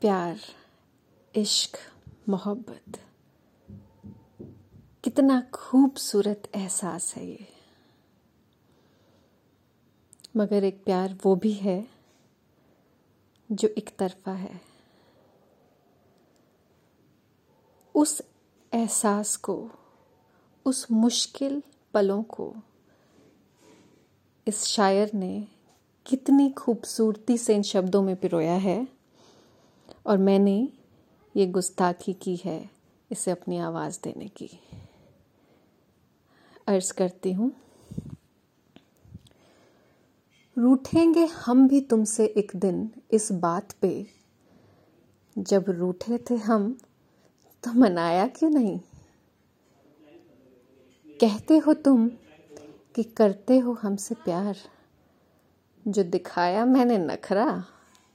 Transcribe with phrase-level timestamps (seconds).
[0.00, 0.40] प्यार,
[1.36, 1.76] इश्क,
[2.28, 3.00] मोहब्बत।
[5.04, 7.48] कितना खूबसूरत एहसास है ये।
[10.36, 11.88] मगर एक प्यार वो भी है,
[13.52, 14.60] जो एक तरफा है।
[17.94, 18.22] उस
[18.72, 19.70] एहसास को,
[20.64, 21.62] उस मुश्किल
[21.94, 22.54] पलों को,
[24.46, 25.48] इस शायर ने
[26.06, 28.99] कितनी खूबसूरती से इन शब्दों में पिरोया है।
[30.10, 30.68] और मैंने
[31.36, 32.70] ये गुस्ताखी की है
[33.10, 34.48] इसे अपनी आवाज़ देने की।
[36.66, 37.52] अर्ज़ करती हूँ,
[40.56, 44.06] रूठेंगे हम भी तुमसे एक दिन इस बात पे।
[45.36, 46.78] जब रूठे थे हम
[47.64, 48.78] तो मनाया क्यों नहीं?
[51.20, 52.08] कहते हो तुम
[52.94, 54.56] कि करते हो हमसे प्यार।
[55.88, 57.64] जो दिखाया मैंने नखरा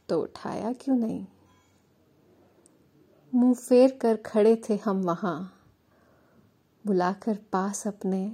[0.09, 1.25] तो उठाया क्यों नहीं?
[3.35, 5.53] मुँह फेर कर खड़े थे हम वहाँ,
[6.85, 8.31] बुलाकर पास अपने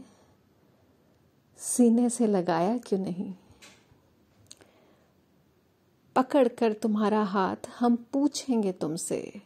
[1.58, 3.34] सीने से लगाया क्यों नहीं?
[6.16, 9.42] पकड़ कर तुम्हारा हाथ हम पूछेंगे तुमसे,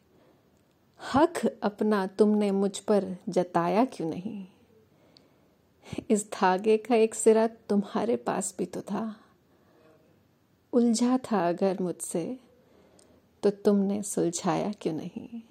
[1.13, 4.47] हक अपना तुमने मुझ पर जताया क्यों नहीं?
[6.09, 9.15] इस धागे का एक सिरा तुम्हारे पास भी तो था,
[10.73, 12.39] उलझा था अगर मुझसे।
[13.45, 15.41] तो तुमने सुलझाया क्यों नहीं?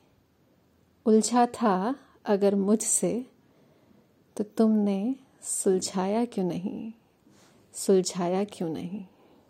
[1.06, 3.26] उलझा था अगर मुझसे
[4.36, 6.92] तो तुमने सुलझाया क्यों नहीं?
[7.72, 9.04] सुलझाया क्यों नहीं?